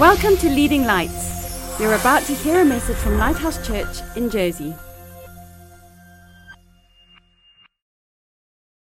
[0.00, 1.78] Welcome to Leading Lights.
[1.78, 4.74] You're about to hear a message from Lighthouse Church in Jersey.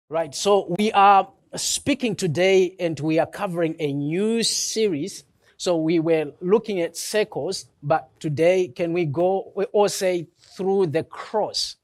[0.09, 5.25] Right, so we are speaking today and we are covering a new series.
[5.59, 11.05] So we were looking at circles, but today can we go or say through the
[11.05, 11.77] cross?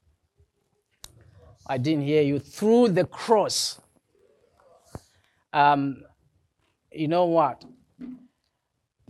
[1.67, 2.39] I didn't hear you.
[2.39, 3.79] Through the cross.
[5.53, 6.03] Um,
[6.91, 7.63] you know what?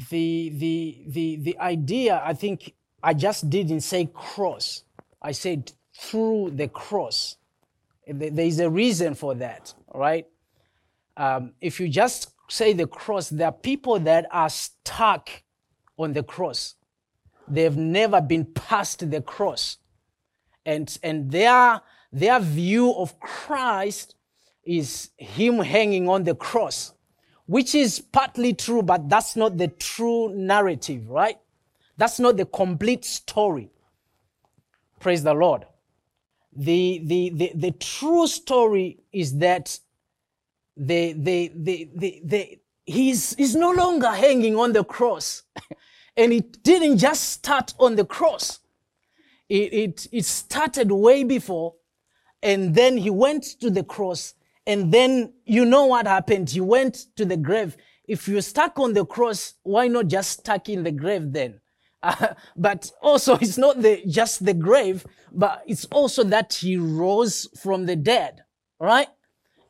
[0.09, 4.83] The, the, the, the idea, I think I just didn't say cross.
[5.21, 7.35] I said through the cross.
[8.07, 10.25] There is a reason for that, right?
[11.17, 15.29] Um, if you just say the cross, there are people that are stuck
[15.97, 16.75] on the cross.
[17.47, 19.77] They've never been past the cross.
[20.65, 24.15] And, and their, their view of Christ
[24.63, 26.93] is Him hanging on the cross
[27.49, 31.39] which is partly true, but that's not the true narrative, right?
[31.97, 33.71] That's not the complete story.
[34.99, 35.65] Praise the Lord.
[36.55, 39.79] The, the, the, the true story is that
[40.77, 45.41] the, the, the, the, the, he's, he's no longer hanging on the cross.
[46.17, 48.59] and it didn't just start on the cross.
[49.49, 51.73] It, it, it started way before,
[52.43, 54.35] and then he went to the cross
[54.69, 56.51] and then you know what happened.
[56.51, 57.75] He went to the grave.
[58.07, 61.59] If you're stuck on the cross, why not just stuck in the grave then?
[62.01, 67.45] Uh, but also, it's not the, just the grave, but it's also that he rose
[67.61, 68.41] from the dead,
[68.79, 69.09] right?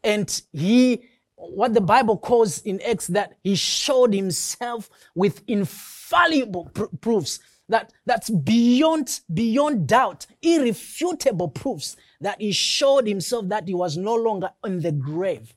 [0.03, 6.95] And he, what the Bible calls in Acts, that he showed himself with infallible pr-
[7.01, 13.97] proofs that that's beyond beyond doubt irrefutable proofs that he showed himself that he was
[13.97, 15.53] no longer in the grave.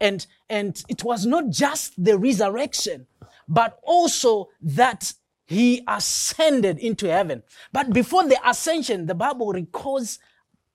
[0.00, 3.06] And and it was not just the resurrection
[3.48, 5.12] but also that
[5.44, 7.42] he ascended into heaven.
[7.72, 10.18] But before the ascension the bible records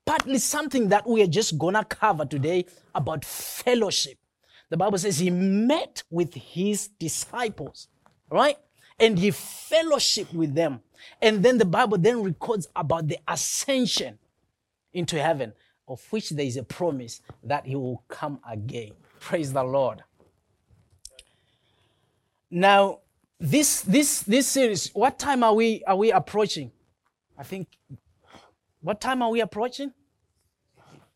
[0.06, 4.18] partly something that we are just gonna cover today about fellowship.
[4.70, 7.88] The bible says he met with his disciples
[8.30, 8.58] right?
[9.00, 10.82] And he fellowshiped with them.
[11.22, 14.18] And then the Bible then records about the ascension
[14.96, 15.54] into heaven,
[15.88, 18.94] of which there is a promise that he will come again.
[19.20, 20.04] Praise the Lord.
[22.50, 23.00] Now,
[23.40, 26.72] this this this series, what time are we are we approaching?
[27.38, 27.68] I think
[28.82, 29.92] what time are we approaching?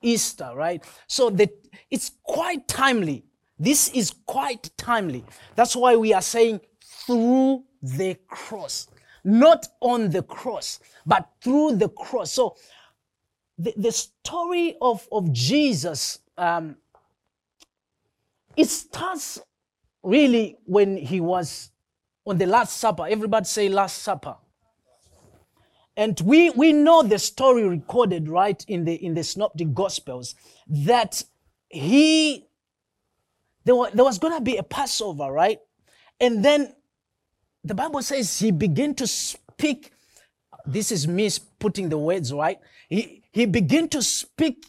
[0.01, 0.83] Easter, right?
[1.07, 1.49] So that
[1.89, 3.25] it's quite timely.
[3.57, 5.23] This is quite timely.
[5.55, 6.61] That's why we are saying
[7.05, 8.87] through the cross.
[9.23, 12.31] Not on the cross, but through the cross.
[12.31, 12.55] So
[13.59, 16.77] the, the story of, of Jesus, um,
[18.55, 19.39] it starts
[20.01, 21.71] really when he was
[22.25, 23.05] on the Last Supper.
[23.07, 24.37] Everybody say Last Supper.
[25.97, 30.35] And we, we know the story recorded right in the, in the Synoptic Gospels
[30.67, 31.21] that
[31.67, 32.47] he,
[33.65, 35.59] there, were, there was to be a Passover, right?
[36.21, 36.73] And then
[37.65, 39.91] the Bible says he began to speak.
[40.65, 42.59] This is me putting the words right.
[42.87, 44.65] He, he began to speak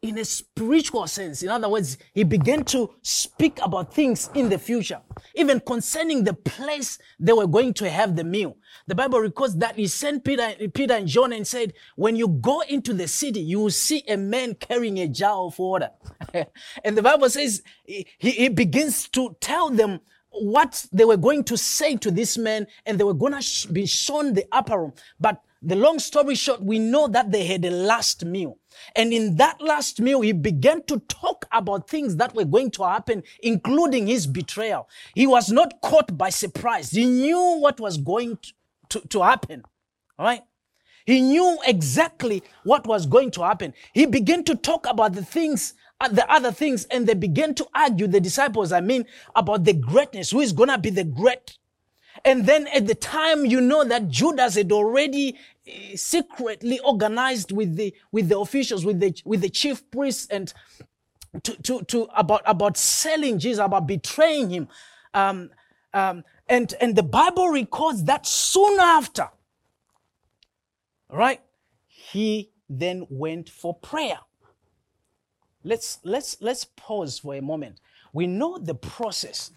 [0.00, 1.42] in a spiritual sense.
[1.42, 5.00] In other words, he began to speak about things in the future,
[5.34, 8.56] even concerning the place they were going to have the meal.
[8.86, 12.60] The Bible records that he sent Peter, Peter and John and said, when you go
[12.60, 15.90] into the city, you will see a man carrying a jar of water.
[16.84, 20.00] and the Bible says he, he begins to tell them
[20.30, 23.64] what they were going to say to this man and they were going to sh-
[23.66, 24.92] be shown the upper room.
[25.18, 28.58] But the long story short, we know that they had a last meal.
[28.94, 32.84] And in that last meal, he began to talk about things that were going to
[32.84, 34.88] happen, including his betrayal.
[35.14, 36.90] He was not caught by surprise.
[36.90, 38.52] He knew what was going to,
[38.90, 39.64] to, to happen.
[40.18, 40.42] Right.
[41.06, 43.74] He knew exactly what was going to happen.
[43.94, 47.66] He began to talk about the things uh, the other things and they began to
[47.74, 49.04] argue, the disciples, I mean,
[49.34, 51.58] about the greatness, who is going to be the great.
[52.24, 55.36] And then at the time, you know that Judas had already
[55.66, 60.52] uh, secretly organized with the, with the officials, with the, with the chief priests and
[61.42, 64.68] to, to, to about, about selling Jesus, about betraying him.
[65.14, 65.50] Um,
[65.92, 69.28] um, and, and the Bible records that soon after,
[71.10, 71.40] right,
[71.86, 74.18] he then went for prayer.
[75.64, 77.80] Let's, let's, let's pause for a moment.
[78.12, 79.50] We know the process,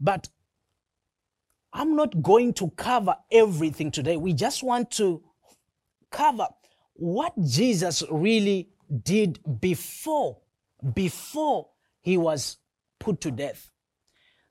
[0.00, 0.28] but
[1.72, 4.16] I'm not going to cover everything today.
[4.16, 5.22] We just want to
[6.10, 6.48] cover
[6.94, 8.68] what Jesus really
[9.02, 10.38] did before,
[10.94, 11.68] before
[12.00, 12.58] he was
[12.98, 13.70] put to death.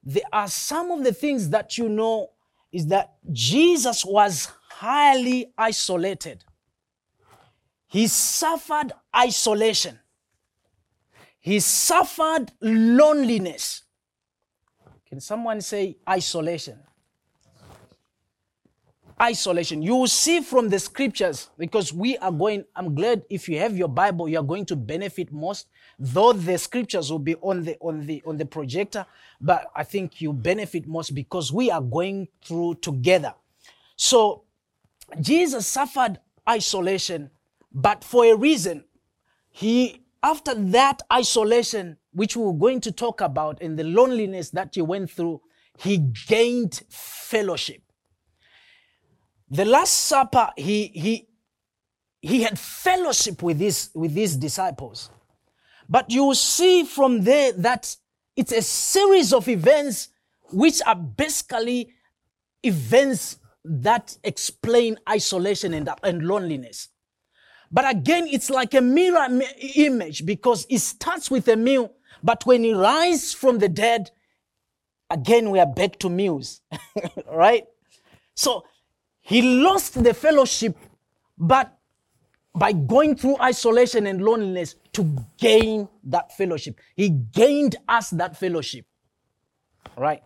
[0.03, 2.29] there are some of the things that you know
[2.71, 6.43] is that Jesus was highly isolated.
[7.87, 9.99] He suffered isolation.
[11.39, 13.83] He suffered loneliness.
[15.07, 16.79] Can someone say isolation?
[19.19, 19.81] Isolation.
[19.81, 22.65] You will see from the scriptures because we are going.
[22.75, 25.67] I'm glad if you have your Bible, you are going to benefit most.
[25.97, 29.05] Though the scriptures will be on the on the on the projector,
[29.39, 33.33] but I think you benefit most because we are going through together.
[33.95, 34.43] So
[35.19, 36.19] Jesus suffered
[36.49, 37.31] isolation,
[37.71, 38.85] but for a reason.
[39.49, 44.75] He after that isolation, which we we're going to talk about, and the loneliness that
[44.75, 45.41] he went through,
[45.77, 47.81] he gained fellowship.
[49.51, 51.27] The Last Supper, he, he,
[52.21, 55.09] he had fellowship with his, with his disciples.
[55.89, 57.93] But you see from there that
[58.37, 60.07] it's a series of events
[60.53, 61.93] which are basically
[62.63, 66.87] events that explain isolation and, and loneliness.
[67.69, 69.27] But again, it's like a mirror
[69.75, 71.91] image because it starts with a meal,
[72.23, 74.11] but when he rises from the dead,
[75.09, 76.61] again, we are back to meals,
[77.31, 77.65] right?
[78.33, 78.63] So
[79.21, 80.75] he lost the fellowship,
[81.37, 81.77] but
[82.53, 88.85] by going through isolation and loneliness to gain that fellowship, he gained us that fellowship,
[89.95, 90.21] right?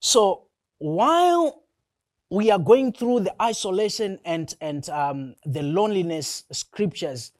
[0.00, 0.44] So
[0.78, 1.64] while
[2.30, 7.32] we are going through the isolation and, and um, the loneliness scriptures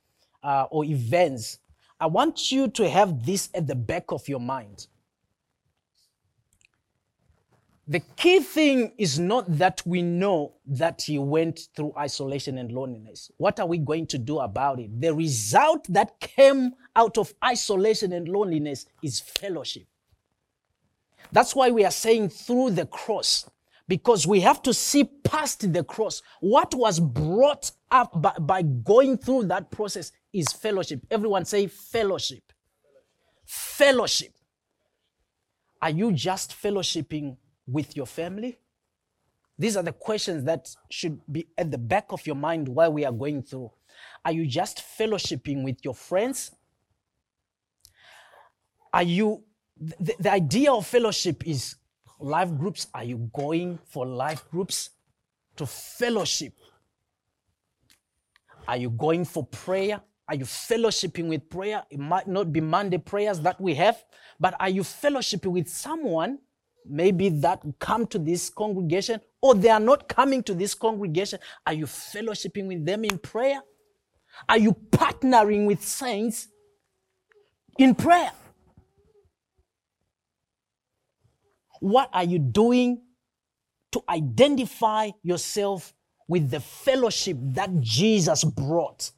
[0.42, 1.58] uh, or events,
[1.98, 4.86] I want you to have this at the back of your mind.
[7.88, 13.30] The key thing is not that we know that he went through isolation and loneliness.
[13.36, 15.00] What are we going to do about it?
[15.00, 19.86] The result that came out of isolation and loneliness is fellowship.
[21.30, 23.48] That's why we are saying through the cross,
[23.86, 26.22] because we have to see past the cross.
[26.40, 31.06] What was brought up by, by going through that process is fellowship.
[31.08, 32.52] Everyone say fellowship.
[33.44, 34.32] Fellowship.
[35.80, 38.58] Are you just fellowshipping with your family?
[39.58, 43.04] These are the questions that should be at the back of your mind while we
[43.04, 43.70] are going through.
[44.24, 46.50] Are you just fellowshipping with your friends?
[48.92, 49.44] Are you,
[49.78, 51.76] the, the idea of fellowship is
[52.18, 52.86] life groups.
[52.94, 54.90] Are you going for life groups
[55.56, 56.54] to fellowship?
[58.68, 60.00] Are you going for prayer?
[60.28, 61.84] Are you fellowshipping with prayer?
[61.90, 64.04] It might not be Monday prayers that we have,
[64.40, 66.38] but are you fellowshipping with someone
[66.88, 71.38] maybe that come to this congregation or they are not coming to this congregation?
[71.66, 73.60] Are you fellowshipping with them in prayer?
[74.48, 76.48] Are you partnering with saints
[77.78, 78.32] in prayer?
[81.80, 83.02] What are you doing
[83.92, 85.94] to identify yourself
[86.28, 89.12] with the fellowship that Jesus brought?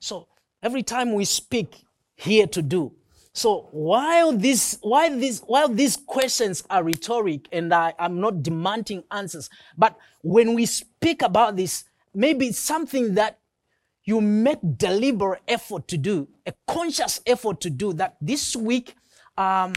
[0.00, 0.26] So
[0.62, 2.92] every time we speak, here to do.
[3.34, 9.04] So while this, while this, while these questions are rhetoric and I, I'm not demanding
[9.10, 13.38] answers, but when we speak about this, maybe it's something that
[14.04, 18.96] you make deliberate effort to do, a conscious effort to do that this week,
[19.38, 19.72] um,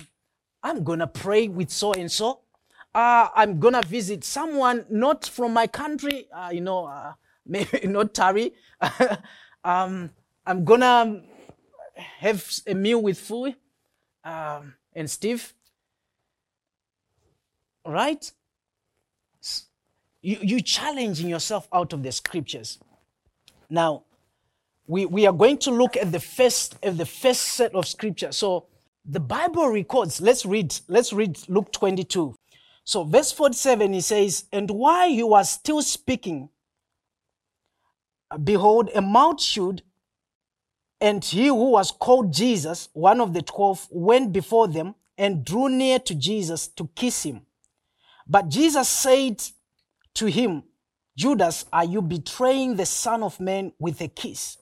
[0.64, 2.42] I'm gonna pray with so and so.
[2.94, 7.14] Uh, I'm gonna visit someone not from my country, uh, you know, uh,
[7.46, 8.54] maybe not Tari.
[9.64, 10.10] um,
[10.46, 11.22] I'm gonna
[12.20, 13.56] have a meal with Fui
[14.24, 15.54] um, and Steve.
[17.86, 18.32] Right?
[20.22, 22.80] You, you challenging yourself out of the scriptures.
[23.70, 24.06] Now,
[24.88, 28.32] we, we are going to look at the first at the first set of scripture.
[28.32, 28.66] So
[29.06, 32.36] the Bible records, let's read, let's read Luke 22.
[32.84, 36.50] So verse 47, he says, And while he was still speaking,
[38.44, 39.84] behold, a multitude,
[41.02, 45.70] and he who was called Jesus, one of the twelve, went before them and drew
[45.70, 47.46] near to Jesus to kiss him.
[48.28, 49.44] But Jesus said
[50.16, 50.64] to him,
[51.18, 54.58] Judas, are you betraying the Son of Man with a kiss?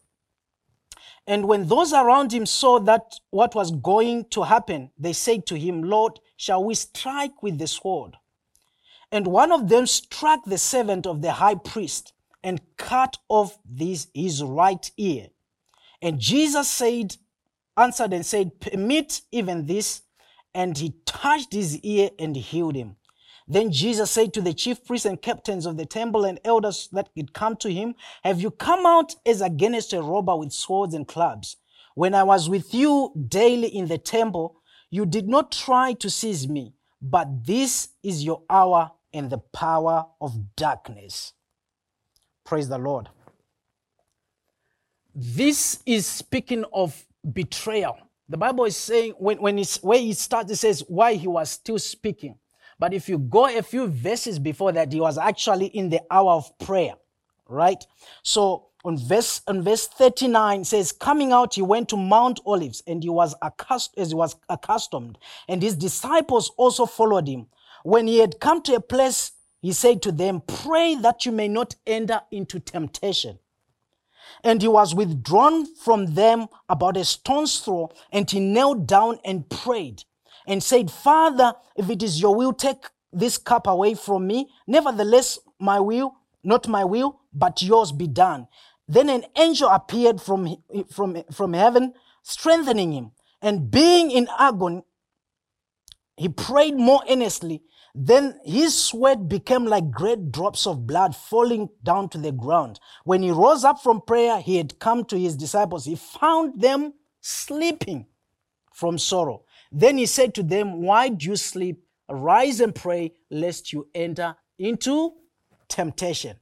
[1.25, 5.57] And when those around him saw that what was going to happen, they said to
[5.57, 8.17] him, Lord, shall we strike with the sword?
[9.11, 12.13] And one of them struck the servant of the high priest
[12.43, 15.27] and cut off this, his right ear.
[16.03, 17.15] And Jesus said,
[17.77, 20.01] answered and said, Permit even this.
[20.53, 22.98] And he touched his ear and healed him.
[23.48, 27.10] Then Jesus said to the chief priests and captains of the temple and elders that
[27.15, 31.07] had come to him, Have you come out as against a robber with swords and
[31.07, 31.55] clubs?
[31.95, 36.48] When I was with you daily in the temple, you did not try to seize
[36.48, 41.33] me, but this is your hour and the power of darkness.
[42.45, 43.10] Praise the Lord.
[45.15, 47.98] This is speaking of betrayal.
[48.29, 51.51] The Bible is saying, when, when it's, where it starts, it says why he was
[51.51, 52.36] still speaking.
[52.79, 56.32] But if you go a few verses before that, he was actually in the hour
[56.32, 56.96] of prayer,
[57.48, 57.84] right?
[58.24, 63.03] So on verse on verse 39 says, Coming out, he went to Mount Olives, and
[63.03, 65.17] he was accustomed as he was accustomed,
[65.48, 67.48] and his disciples also followed him.
[67.84, 71.48] When he had come to a place, he said to them, Pray that you may
[71.48, 73.38] not enter into temptation.
[74.43, 79.49] And he was withdrawn from them about a stone's throw, and he knelt down and
[79.49, 80.03] prayed,
[80.47, 84.49] and said, Father, if it is your will, take this cup away from me.
[84.67, 88.47] Nevertheless, my will, not my will, but yours be done.
[88.87, 90.57] Then an angel appeared from,
[90.91, 93.11] from, from heaven, strengthening him.
[93.41, 94.83] And being in agony,
[96.17, 97.63] he prayed more earnestly.
[97.95, 102.79] Then his sweat became like great drops of blood falling down to the ground.
[103.03, 105.85] When he rose up from prayer, he had come to his disciples.
[105.85, 108.07] He found them sleeping
[108.73, 109.43] from sorrow.
[109.71, 111.83] Then he said to them, Why do you sleep?
[112.09, 115.13] Rise and pray, lest you enter into
[115.67, 116.38] temptation.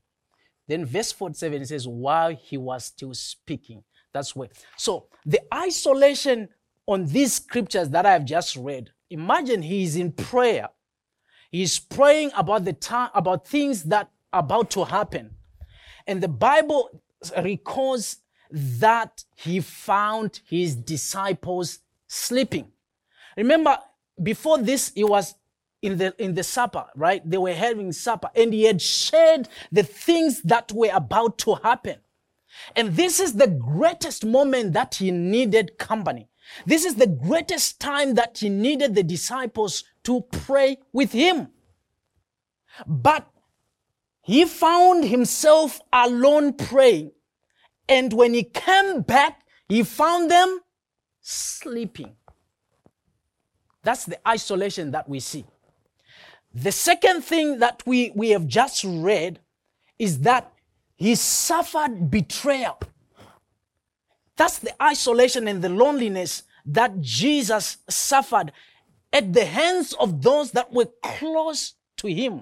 [0.68, 3.84] Then verse 47 says, While he was still speaking.
[4.14, 4.50] That's where.
[4.78, 6.50] So the isolation
[6.88, 10.70] on these scriptures that I've just read, imagine he is in prayer
[11.52, 15.32] He's praying about the time, about things that are about to happen.
[16.08, 17.02] And the Bible
[17.38, 18.18] records
[18.50, 22.72] that he found his disciples sleeping.
[23.38, 23.78] Remember,
[24.22, 25.36] before this, he was
[25.82, 27.28] in the, in the supper, right?
[27.30, 31.98] They were having supper and he had shared the things that were about to happen.
[32.76, 36.30] And this is the greatest moment that he needed company.
[36.66, 41.50] This is the greatest time that he needed the disciples to pray with him.
[42.88, 43.28] But
[44.22, 47.12] he found himself alone praying.
[47.90, 50.62] And when he came back, he found them
[51.22, 52.16] sleeping.
[53.84, 55.46] That's the isolation that we see.
[56.54, 59.40] The second thing that we, we have just read
[59.98, 60.54] is that
[60.96, 62.80] he suffered betrayal.
[64.42, 68.52] That's the isolation and the loneliness that Jesus suffered
[69.14, 72.42] at the hands of those that were close to him.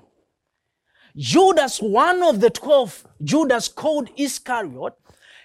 [1.17, 4.93] Judas, one of the twelve, Judas called Iscariot,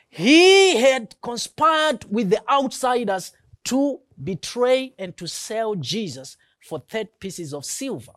[0.08, 3.32] he had conspired with the outsiders
[3.64, 8.12] to betray and to sell Jesus for 30 pieces of silver.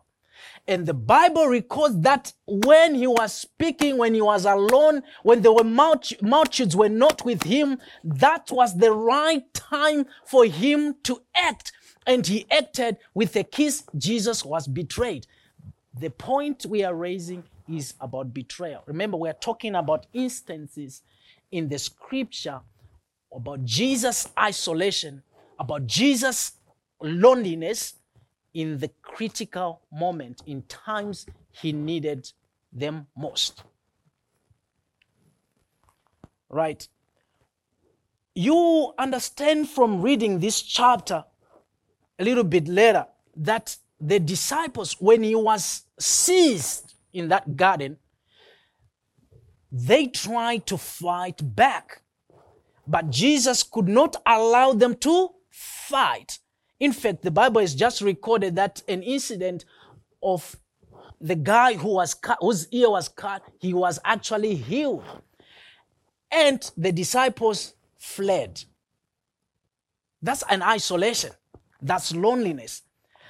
[0.68, 5.52] And the Bible records that when he was speaking, when he was alone, when there
[5.52, 11.72] were multitudes were not with him, that was the right time for him to act.
[12.06, 13.84] And he acted with a kiss.
[13.96, 15.26] Jesus was betrayed.
[15.98, 18.82] The point we are raising is about betrayal.
[18.86, 21.00] Remember, we are talking about instances
[21.50, 22.60] in the scripture
[23.34, 25.22] about Jesus' isolation,
[25.58, 26.52] about Jesus'
[27.00, 27.94] loneliness
[28.54, 32.32] in the critical moment, in times he needed
[32.72, 33.62] them most.
[36.48, 36.88] Right?
[38.34, 41.24] You understand from reading this chapter
[42.18, 47.98] a little bit later that the disciples, when he was seized in that garden,
[49.70, 52.02] they tried to fight back.
[52.86, 56.38] But Jesus could not allow them to fight.
[56.80, 59.64] In fact, the Bible has just recorded that an incident
[60.22, 60.56] of
[61.20, 65.04] the guy who was cut, whose ear was cut, he was actually healed.
[66.30, 68.62] And the disciples fled.
[70.22, 71.32] That's an isolation.
[71.80, 72.82] That's loneliness.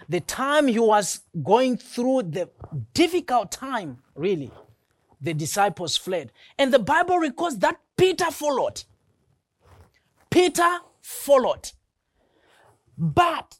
[0.09, 2.51] The time he was going through the
[2.95, 4.51] difficult time, really,
[5.21, 6.33] the disciples fled.
[6.59, 8.85] And the Bible records that Peter followed.
[10.31, 11.73] Peter followed.
[12.99, 13.59] But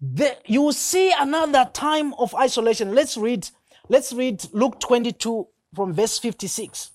[0.00, 2.94] the, you see another time of isolation.
[2.94, 3.48] Let's read,
[3.88, 6.90] let's read Luke 22 from verse 56.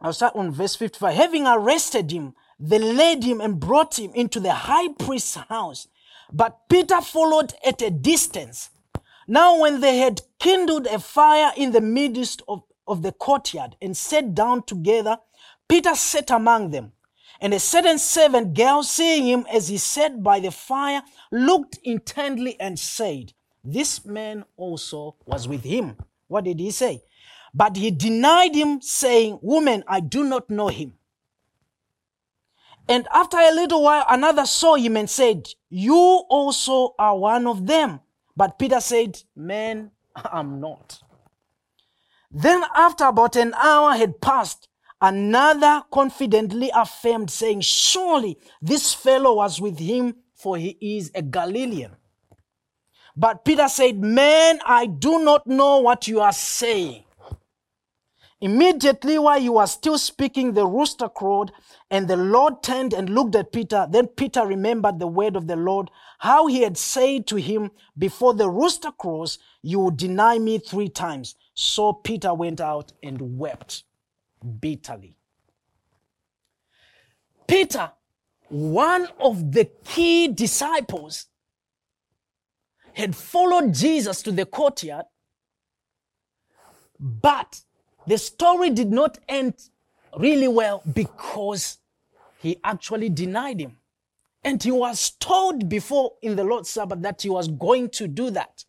[0.00, 1.14] I'll start on verse 55.
[1.14, 5.86] Having arrested him, they led him and brought him into the high priest's house.
[6.32, 8.70] But Peter followed at a distance.
[9.26, 13.96] Now, when they had kindled a fire in the midst of, of the courtyard and
[13.96, 15.18] sat down together,
[15.68, 16.92] Peter sat among them.
[17.40, 22.58] And a certain servant girl, seeing him as he sat by the fire, looked intently
[22.60, 25.96] and said, This man also was with him.
[26.26, 27.02] What did he say?
[27.54, 30.94] But he denied him, saying, Woman, I do not know him.
[32.88, 37.66] And after a little while, another saw him and said, You also are one of
[37.66, 38.00] them.
[38.36, 41.00] But Peter said, Man, I'm not.
[42.30, 44.67] Then, after about an hour had passed,
[45.00, 51.96] another confidently affirmed, saying, Surely this fellow was with him, for he is a Galilean.
[53.16, 57.04] But Peter said, Man, I do not know what you are saying.
[58.40, 61.50] Immediately while he was still speaking, the rooster crowed,
[61.90, 63.88] and the Lord turned and looked at Peter.
[63.90, 65.90] Then Peter remembered the word of the Lord,
[66.20, 70.88] how he had said to him, Before the rooster crows, you will deny me three
[70.88, 71.34] times.
[71.54, 73.82] So Peter went out and wept
[74.60, 75.16] bitterly.
[77.46, 77.92] Peter,
[78.48, 81.26] one of the key disciples,
[82.92, 85.06] had followed Jesus to the courtyard,
[86.98, 87.60] but
[88.06, 89.54] the story did not end
[90.18, 91.78] really well because
[92.40, 93.76] he actually denied him.
[94.44, 98.30] And he was told before in the Lord's Supper that he was going to do
[98.30, 98.64] that.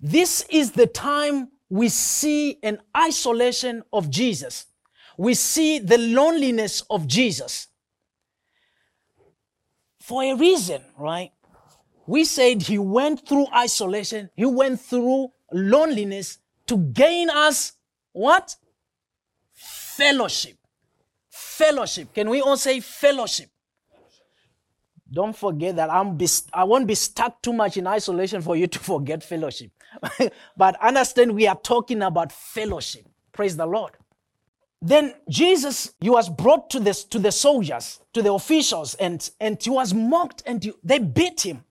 [0.00, 4.66] This is the time we see an isolation of Jesus.
[5.16, 7.68] We see the loneliness of Jesus.
[10.00, 11.30] For a reason, right?
[12.06, 17.72] We said he went through isolation, he went through loneliness to gain us
[18.12, 18.56] what?
[19.52, 20.56] Fellowship.
[21.28, 22.12] Fellowship.
[22.12, 23.50] Can we all say fellowship?
[25.12, 28.66] Don't forget that I'm be, I won't be stuck too much in isolation for you
[28.68, 29.72] to forget fellowship.
[30.56, 33.06] but understand we are talking about fellowship.
[33.32, 33.92] Praise the Lord.
[34.82, 39.62] Then Jesus, he was brought to the, to the soldiers, to the officials, and, and
[39.62, 41.64] he was mocked and he, they beat him.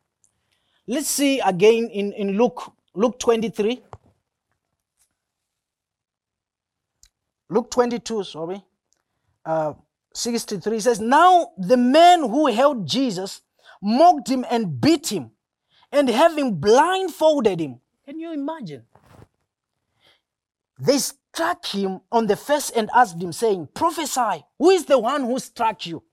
[0.88, 3.82] Let's see again in, in Luke, Luke 23.
[7.50, 8.64] Luke 22, sorry.
[9.44, 9.74] Uh,
[10.14, 13.42] 63 says, Now the men who held Jesus
[13.82, 15.32] mocked him and beat him,
[15.92, 17.80] and having blindfolded him.
[18.06, 18.84] Can you imagine?
[20.80, 25.24] They struck him on the face and asked him, saying, Prophesy, who is the one
[25.24, 26.04] who struck you?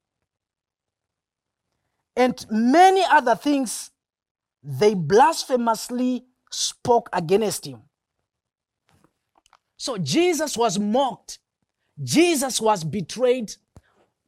[2.17, 3.91] And many other things
[4.63, 7.83] they blasphemously spoke against him.
[9.77, 11.39] So Jesus was mocked.
[12.03, 13.55] Jesus was betrayed.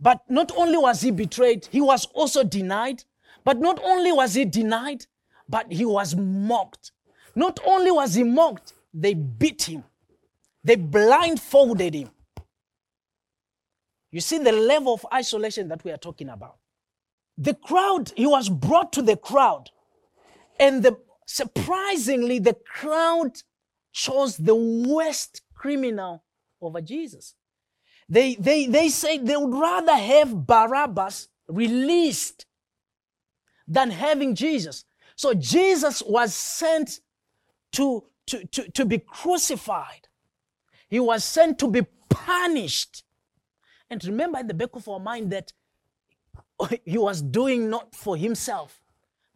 [0.00, 3.04] But not only was he betrayed, he was also denied.
[3.44, 5.06] But not only was he denied,
[5.48, 6.92] but he was mocked.
[7.34, 9.84] Not only was he mocked, they beat him.
[10.62, 12.10] They blindfolded him.
[14.10, 16.56] You see the level of isolation that we are talking about.
[17.36, 19.70] The crowd, he was brought to the crowd.
[20.58, 23.42] And the, surprisingly, the crowd
[23.92, 26.24] chose the worst criminal
[26.60, 27.34] over Jesus.
[28.08, 32.46] They, they, they say they would rather have Barabbas released
[33.66, 34.84] than having Jesus.
[35.14, 37.00] So Jesus was sent
[37.72, 40.08] to, to, to, to be crucified.
[40.88, 43.04] He was sent to be punished.
[43.90, 45.52] And remember in the back of our mind that
[46.84, 48.80] he was doing not for himself.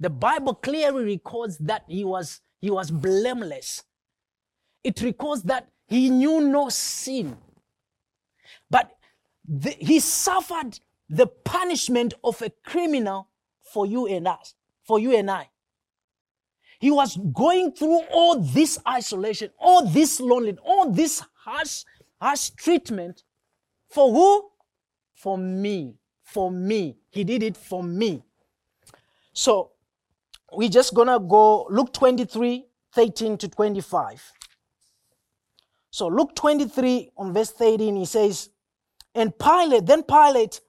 [0.00, 3.84] The Bible clearly records that he was, he was blameless.
[4.82, 7.36] It records that he knew no sin.
[8.72, 8.96] But
[9.46, 13.28] the, he suffered the punishment of a criminal
[13.62, 15.50] for you and us, for you and I.
[16.80, 21.84] He was going through all this isolation, all this loneliness, all this harsh,
[22.20, 23.22] harsh treatment
[23.92, 24.50] for who?
[25.14, 25.96] For me.
[26.22, 26.96] For me.
[27.10, 28.24] He did it for me.
[29.34, 29.72] So
[30.50, 34.32] we're just gonna go Luke 23, 13 to 25.
[35.90, 38.48] So Luke 23 on verse 13, he says,
[39.14, 40.60] And Pilate, then Pilate,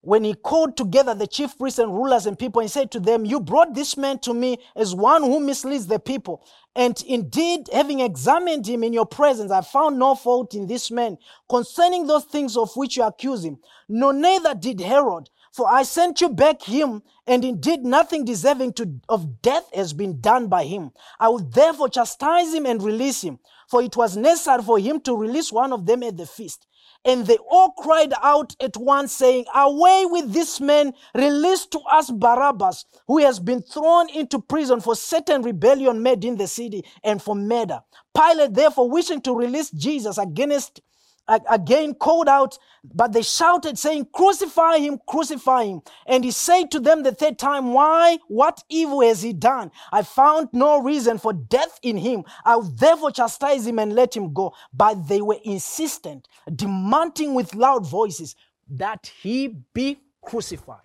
[0.00, 3.24] when he called together the chief priests and rulers and people and said to them,
[3.24, 6.44] You brought this man to me as one who misleads the people.
[6.76, 11.16] And indeed, having examined him in your presence, I found no fault in this man
[11.48, 13.58] concerning those things of which you accuse him.
[13.88, 15.30] No, neither did Herod.
[15.52, 20.20] For I sent you back him, and indeed nothing deserving to, of death has been
[20.20, 20.90] done by him.
[21.20, 25.16] I will therefore chastise him and release him for it was necessary for him to
[25.16, 26.66] release one of them at the feast.
[27.04, 32.10] And they all cried out at once, saying, Away with this man, release to us
[32.10, 37.22] Barabbas, who has been thrown into prison for certain rebellion made in the city and
[37.22, 37.80] for murder.
[38.16, 40.80] Pilate, therefore, wishing to release Jesus against
[41.28, 42.58] again called out,
[42.92, 45.82] but they shouted, saying, Crucify him, crucify him.
[46.06, 48.18] And he said to them the third time, Why?
[48.28, 49.70] What evil has he done?
[49.92, 52.24] I found no reason for death in him.
[52.44, 54.54] I will therefore chastise him and let him go.
[54.72, 58.36] But they were insistent, demanding with loud voices,
[58.70, 60.80] that he be crucified.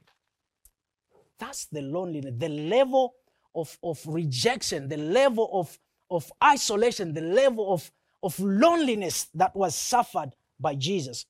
[1.40, 3.16] That's the loneliness, the level
[3.56, 5.80] of, of rejection, the level of,
[6.12, 7.90] of isolation, the level of,
[8.24, 11.26] of loneliness that was suffered by Jesus.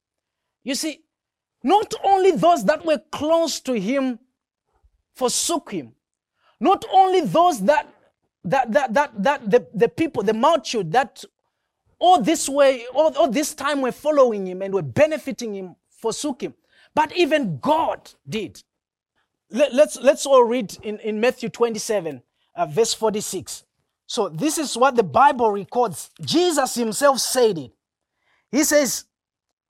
[0.64, 1.02] You see,
[1.64, 4.20] not only those that were close to him
[5.16, 5.94] forsook him,
[6.60, 7.88] not only those that
[8.46, 11.24] that that that, that the, the people, the multitude that
[12.00, 16.42] all this way, all, all this time were following him and were benefiting him, forsook
[16.42, 16.54] him.
[16.96, 18.64] But even God did.
[19.52, 22.22] Let, let's, let's all read in, in Matthew 27,
[22.56, 23.64] uh, verse 46.
[24.10, 26.10] So this is what the Bible records.
[26.20, 27.72] Jesus himself said it.
[28.52, 29.06] He says,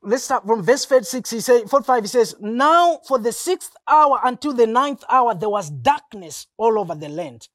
[0.02, 1.30] let's start from verse 46.
[1.30, 5.50] He says, 45, he says, Now for the sixth hour until the ninth hour, there
[5.50, 7.50] was darkness all over the land.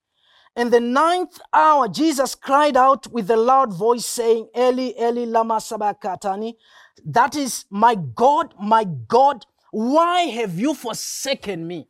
[0.54, 5.62] And the ninth hour, Jesus cried out with a loud voice, saying, Eli, Eli, lama
[5.62, 6.58] sabachthani.
[7.06, 11.88] That is, my God, my God, why have you forsaken me?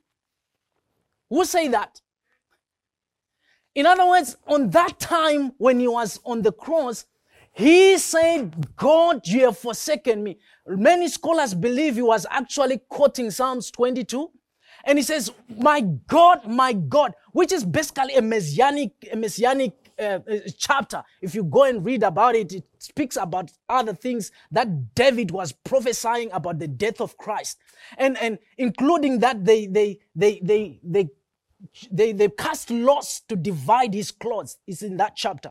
[1.31, 2.01] Who say that?
[3.75, 7.07] In other words, on that time when he was on the cross,
[7.53, 10.39] he said, God, you have forsaken me.
[10.67, 14.31] Many scholars believe he was actually quoting Psalms 22
[14.85, 20.03] and he says, My God, my God, which is basically a messianic, a messianic uh,
[20.03, 21.03] uh, chapter.
[21.21, 25.53] If you go and read about it, it speaks about other things that David was
[25.53, 27.59] prophesying about the death of Christ.
[27.97, 31.11] And, and including that, they, they, they, they, they,
[31.91, 34.59] they, they cast lots to divide his clothes.
[34.67, 35.51] It's in that chapter.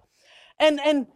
[0.60, 1.08] And, and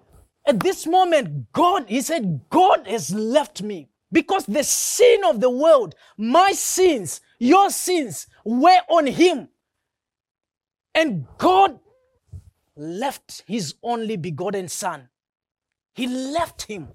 [0.45, 5.49] at this moment, God, he said, God has left me because the sin of the
[5.49, 9.49] world, my sins, your sins were on him.
[10.95, 11.79] And God
[12.75, 15.09] left his only begotten son.
[15.93, 16.89] He left him.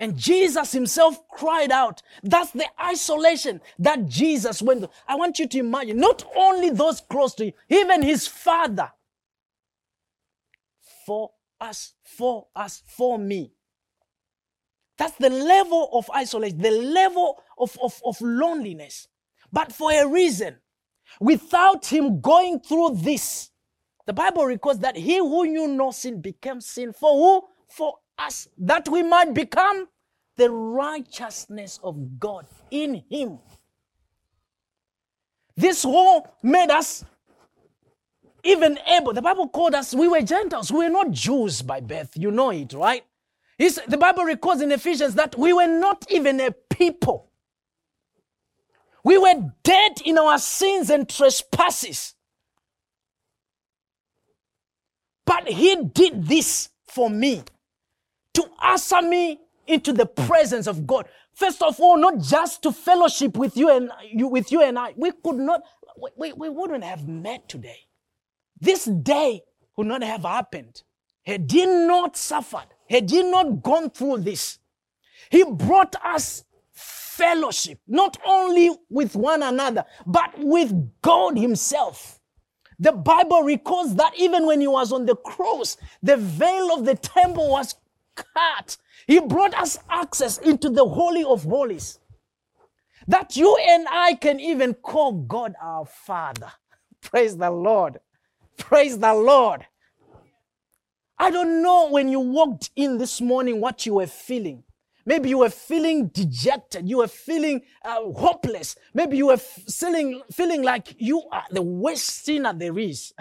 [0.00, 2.02] And Jesus himself cried out.
[2.22, 4.90] That's the isolation that Jesus went through.
[5.08, 8.92] I want you to imagine not only those close to him, even his father.
[11.04, 11.30] For
[11.60, 13.52] us, for us, for me.
[14.98, 19.08] That's the level of isolation, the level of, of, of loneliness
[19.52, 20.56] but for a reason.
[21.20, 23.50] Without him going through this,
[24.06, 27.48] the Bible records that he who knew no sin became sin for who?
[27.68, 29.88] For us, that we might become
[30.36, 33.38] the righteousness of God in him.
[35.56, 37.04] This whole made us
[38.44, 39.12] even able.
[39.12, 40.70] The Bible called us, we were Gentiles.
[40.70, 42.12] We were not Jews by birth.
[42.14, 43.04] You know it, right?
[43.58, 47.28] It's, the Bible records in Ephesians that we were not even a people.
[49.02, 52.14] We were dead in our sins and trespasses.
[55.26, 57.42] But he did this for me
[58.34, 61.06] to usher me into the presence of God.
[61.34, 64.94] First of all, not just to fellowship with you and you, with you and I.
[64.96, 65.62] We could not,
[66.16, 67.80] we, we wouldn't have met today.
[68.60, 69.42] This day
[69.76, 70.82] would not have happened
[71.24, 74.58] had he not suffered, had he not gone through this.
[75.30, 76.44] He brought us
[77.18, 82.20] fellowship, not only with one another, but with God Himself.
[82.78, 86.94] The Bible records that even when He was on the cross, the veil of the
[86.94, 87.74] temple was
[88.34, 88.76] cut.
[89.06, 92.00] He brought us access into the Holy of Holies.
[93.08, 96.52] That you and I can even call God our Father.
[97.02, 98.00] Praise the Lord.
[98.58, 99.66] Praise the Lord.
[101.18, 104.64] I don't know when you walked in this morning what you were feeling.
[105.06, 106.88] Maybe you were feeling dejected.
[106.88, 108.76] You were feeling uh, hopeless.
[108.94, 113.14] Maybe you were feeling, feeling like you are the worst sinner there is.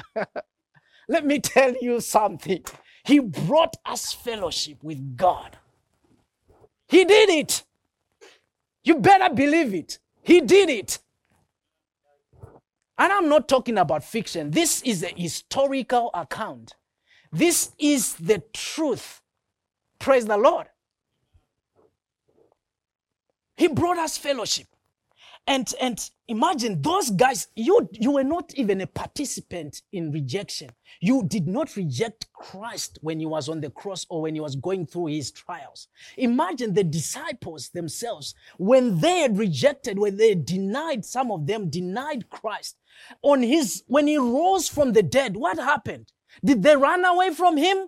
[1.10, 2.64] Let me tell you something.
[3.08, 5.58] He brought us fellowship with God.
[6.90, 7.64] He did it.
[8.84, 10.00] You better believe it.
[10.24, 11.00] He did it.
[12.98, 14.52] And I'm not talking about fiction.
[14.52, 16.76] This is a historical account.
[17.32, 19.22] This is the truth.
[20.00, 20.68] Praise the Lord.
[23.56, 24.68] He brought us fellowship.
[25.50, 30.70] And, and imagine those guys, you, you were not even a participant in rejection.
[31.00, 34.58] You did not reject Christ when he was on the cross or when he was
[34.58, 35.88] going through his trials.
[36.18, 42.30] Imagine the disciples themselves, when they had rejected, when they denied, some of them denied
[42.30, 42.76] Christ.
[43.22, 46.12] On his, when he rose from the dead, what happened?
[46.44, 47.88] Did they run away from him?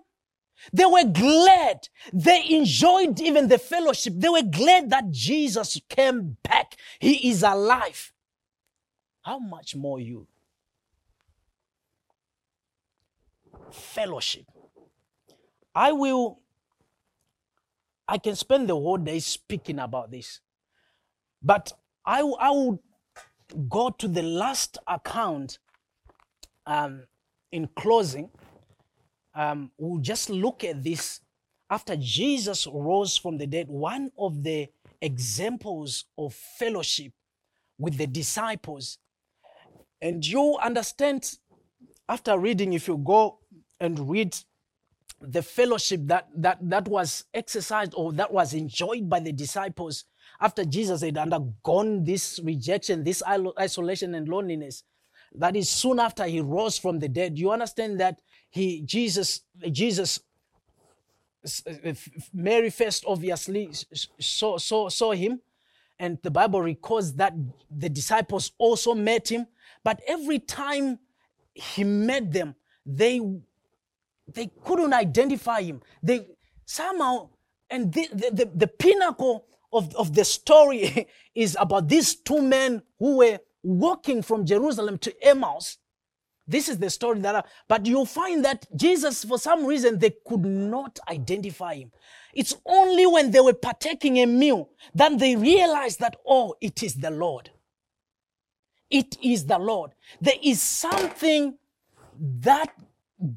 [0.72, 1.88] They were glad.
[2.12, 4.14] They enjoyed even the fellowship.
[4.16, 6.76] They were glad that Jesus came back.
[6.98, 8.12] He is alive.
[9.22, 10.26] How much more you?
[13.70, 14.44] Fellowship.
[15.74, 16.40] I will,
[18.08, 20.40] I can spend the whole day speaking about this.
[21.42, 21.72] But
[22.04, 22.78] I, I would
[23.68, 25.58] go to the last account
[26.66, 27.04] um,
[27.52, 28.30] in closing.
[29.34, 31.20] Um, we'll just look at this.
[31.68, 34.68] After Jesus rose from the dead, one of the
[35.00, 37.12] examples of fellowship
[37.78, 38.98] with the disciples.
[40.02, 41.38] And you understand
[42.08, 43.38] after reading, if you go
[43.78, 44.36] and read
[45.20, 50.04] the fellowship that, that, that was exercised or that was enjoyed by the disciples
[50.40, 53.22] after Jesus had undergone this rejection, this
[53.58, 54.82] isolation and loneliness,
[55.34, 57.38] that is soon after he rose from the dead.
[57.38, 60.20] You understand that he, Jesus, Jesus,
[61.66, 61.92] uh,
[62.32, 63.70] Mary first obviously
[64.18, 65.40] saw, saw, saw him,
[65.98, 67.34] and the Bible records that
[67.70, 69.46] the disciples also met him.
[69.84, 70.98] But every time
[71.54, 73.20] he met them, they
[74.34, 75.82] they couldn't identify him.
[76.02, 76.26] They
[76.64, 77.30] somehow,
[77.68, 82.82] and the, the, the, the pinnacle of, of the story is about these two men
[82.98, 85.78] who were walking from Jerusalem to Emmaus.
[86.50, 90.12] This is the story that, I, but you'll find that Jesus, for some reason, they
[90.26, 91.92] could not identify him.
[92.34, 96.96] It's only when they were partaking a meal that they realized that, oh, it is
[96.96, 97.50] the Lord.
[98.90, 99.92] It is the Lord.
[100.20, 101.56] There is something
[102.18, 102.74] that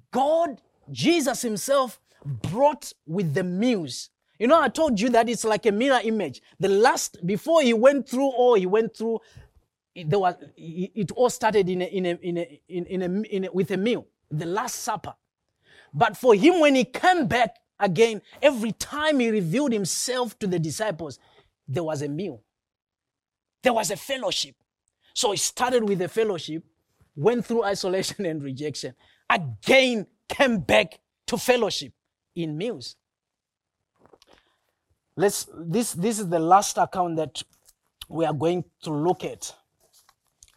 [0.09, 0.59] God,
[0.91, 4.09] Jesus Himself, brought with the meals.
[4.39, 6.41] You know, I told you that it's like a mirror image.
[6.59, 9.19] The last, before he went through all he went through,
[9.95, 13.51] there was, it all started in a, in a, in a, in a, in a,
[13.51, 15.13] with a meal, the Last Supper.
[15.93, 20.59] But for him, when he came back again, every time he revealed himself to the
[20.59, 21.19] disciples,
[21.67, 22.41] there was a meal.
[23.61, 24.55] There was a fellowship.
[25.13, 26.63] So he started with a fellowship,
[27.15, 28.95] went through isolation and rejection,
[29.29, 31.93] again came back to fellowship
[32.35, 32.95] in meals.
[35.15, 37.43] Let's this this is the last account that
[38.09, 39.53] we are going to look at.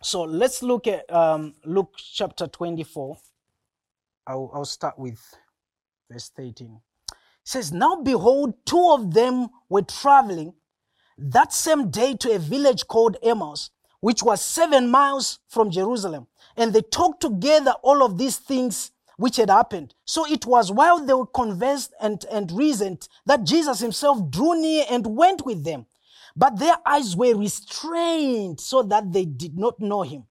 [0.06, 3.18] So let's look at um, Luke chapter 24.
[4.28, 5.18] I'll, I'll start with
[6.08, 6.80] verse 13.
[7.10, 10.54] It says, Now behold, two of them were traveling
[11.18, 16.28] that same day to a village called Emmaus, which was seven miles from Jerusalem.
[16.56, 19.96] And they talked together all of these things which had happened.
[20.04, 24.84] So it was while they were conversed and, and reasoned that Jesus himself drew near
[24.88, 25.86] and went with them.
[26.36, 30.24] But their eyes were restrained so that they did not know him.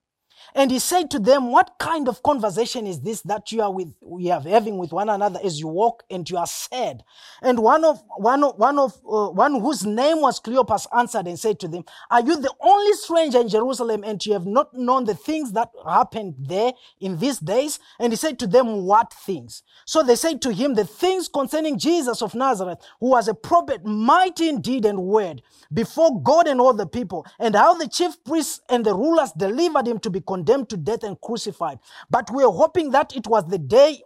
[0.55, 3.93] And he said to them, What kind of conversation is this that you are with
[4.01, 7.03] we are having with one another as you walk and you are sad?
[7.41, 11.39] And one of one of one of uh, one whose name was Cleopas answered and
[11.39, 15.05] said to them, Are you the only stranger in Jerusalem and you have not known
[15.05, 17.79] the things that happened there in these days?
[17.99, 19.63] And he said to them, What things?
[19.85, 23.85] So they said to him, The things concerning Jesus of Nazareth, who was a prophet,
[23.85, 28.23] mighty in deed and word before God and all the people, and how the chief
[28.23, 31.79] priests and the rulers delivered him to be condemned condemned to death and crucified.
[32.09, 34.01] But we are hoping that it was the day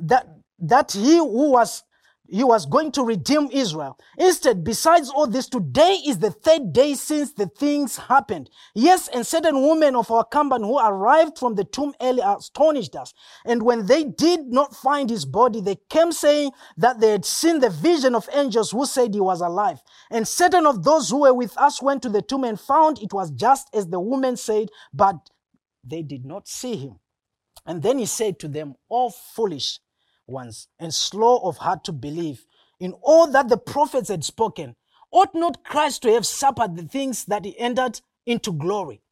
[0.00, 0.26] that,
[0.60, 1.82] that he who was
[2.32, 3.98] he was going to redeem Israel.
[4.16, 8.48] Instead, besides all this, today is the third day since the things happened.
[8.72, 13.12] Yes, and certain women of our company who arrived from the tomb early astonished us.
[13.44, 17.58] And when they did not find his body, they came saying that they had seen
[17.58, 19.82] the vision of angels who said he was alive.
[20.10, 23.12] And certain of those who were with us went to the tomb and found it
[23.12, 25.16] was just as the woman said, but
[25.84, 26.98] they did not see him.
[27.66, 29.80] And then he said to them, All foolish
[30.26, 32.44] ones and slow of heart to believe
[32.78, 34.76] in all that the prophets had spoken.
[35.12, 39.02] Ought not Christ to have suffered the things that he entered into glory?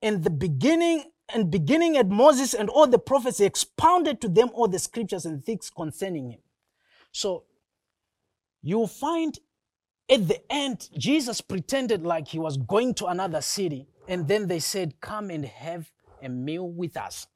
[0.00, 4.50] And the beginning and beginning at Moses and all the prophets, he expounded to them
[4.54, 6.40] all the scriptures and things concerning him.
[7.10, 7.44] So
[8.62, 9.38] you'll find
[10.10, 14.58] at the end, Jesus pretended like he was going to another city, and then they
[14.58, 15.90] said, Come and have
[16.22, 17.26] a meal with us.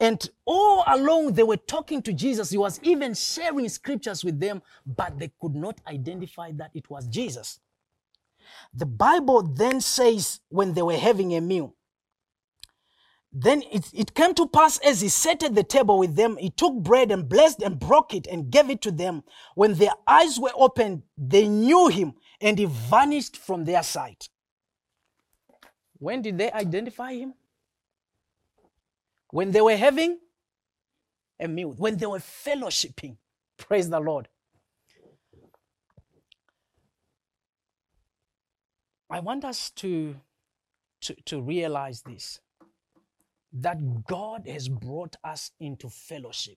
[0.00, 2.50] And all along, they were talking to Jesus.
[2.50, 7.06] He was even sharing scriptures with them, but they could not identify that it was
[7.06, 7.60] Jesus.
[8.74, 11.76] The Bible then says, when they were having a meal,
[13.32, 16.50] then it, it came to pass as he sat at the table with them, he
[16.50, 19.22] took bread and blessed and broke it and gave it to them.
[19.54, 24.28] When their eyes were opened, they knew him and he vanished from their sight.
[25.98, 27.34] When did they identify him?
[29.32, 30.20] When they were having
[31.40, 33.16] a meal, when they were fellowshipping.
[33.58, 34.28] Praise the Lord.
[39.10, 40.14] I want us to,
[41.00, 42.40] to, to realize this
[43.54, 46.56] that God has brought us into fellowship.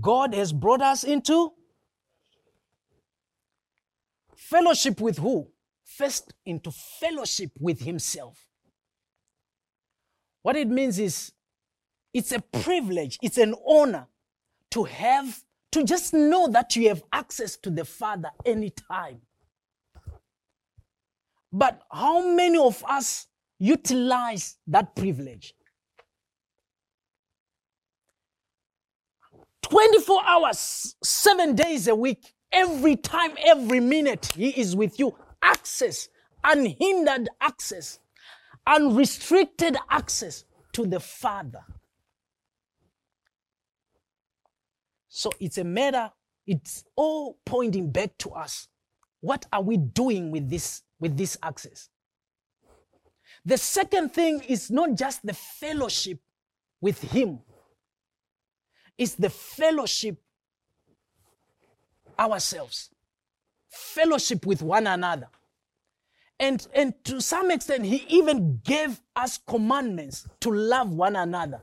[0.00, 1.52] God has brought us into
[4.38, 5.48] Fellowship with who?
[5.84, 8.47] First, into fellowship with Himself.
[10.42, 11.32] What it means is
[12.14, 14.06] it's a privilege, it's an honor
[14.70, 19.20] to have, to just know that you have access to the Father anytime.
[21.52, 23.26] But how many of us
[23.58, 25.54] utilize that privilege?
[29.62, 35.14] 24 hours, seven days a week, every time, every minute, He is with you.
[35.42, 36.08] Access,
[36.42, 37.98] unhindered access,
[38.68, 41.64] unrestricted access to the Father.
[45.08, 46.12] So it's a matter,
[46.46, 48.68] it's all pointing back to us.
[49.20, 51.88] What are we doing with this, with this access?
[53.44, 56.20] The second thing is not just the fellowship
[56.80, 57.40] with Him,
[58.96, 60.18] it's the fellowship
[62.18, 62.90] ourselves,
[63.70, 65.28] fellowship with one another.
[66.40, 71.62] And, and to some extent, He even gave us commandments to love one another.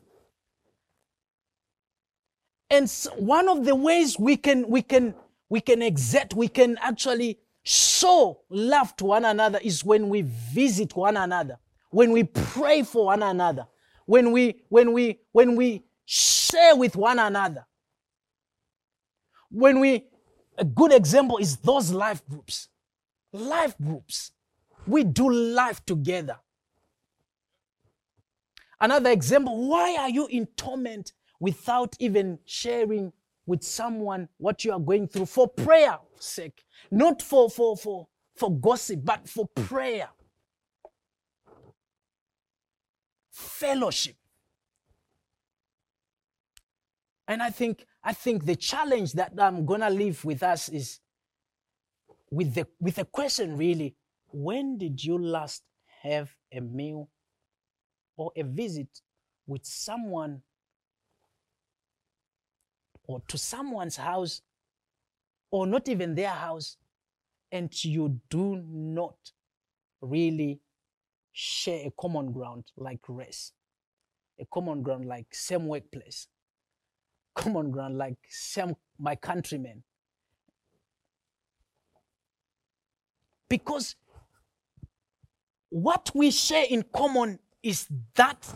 [2.70, 5.14] And so one of the ways we can, we can,
[5.50, 10.96] we can exert, we can actually show love to one another is when we visit
[10.96, 11.58] one another,
[11.92, 13.68] when we pray for one another,
[14.06, 17.66] when we, when we, when we share with one another.
[19.50, 20.06] When we,
[20.58, 22.68] a good example is those life groups.
[23.32, 24.32] Life groups.
[24.88, 26.38] We do life together.
[28.80, 33.12] Another example, why are you in torment without even sharing
[33.46, 36.64] with someone what you are going through for prayer sake?
[36.92, 40.10] Not for, for, for, for gossip, but for prayer.
[43.32, 44.16] Fellowship.
[47.28, 51.00] And I think, I think the challenge that I'm gonna leave with us is
[52.30, 53.96] with the with the question really,
[54.36, 55.64] when did you last
[56.04, 57.08] have a meal
[58.18, 58.90] or a visit
[59.48, 60.42] with someone
[63.08, 64.42] or to someone's house
[65.52, 66.76] or not even their house
[67.54, 69.16] and you do not
[70.02, 70.60] really
[71.32, 73.54] share a common ground like race,
[74.38, 76.28] a common ground like same workplace,
[77.36, 79.82] common ground like same my countrymen.
[83.48, 83.96] Because
[85.70, 88.48] what we share in common is that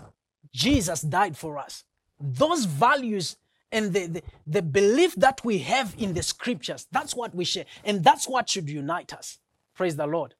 [0.53, 1.83] Jesus died for us.
[2.19, 3.37] Those values
[3.71, 7.65] and the, the, the, belief that we have in the scriptures, that's what we share.
[7.83, 9.37] And that's what should unite us.
[9.75, 10.33] Praise the Lord.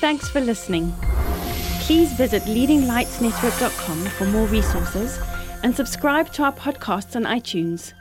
[0.00, 0.92] Thanks for listening.
[1.80, 5.18] Please visit leadinglightsnetwork.com for more resources
[5.62, 7.92] and subscribe to our podcasts on iTunes.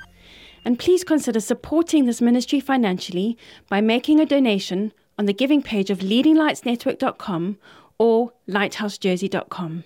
[0.65, 3.37] And please consider supporting this ministry financially
[3.69, 7.57] by making a donation on the giving page of leadinglightsnetwork.com
[7.97, 9.83] or lighthousejersey.com.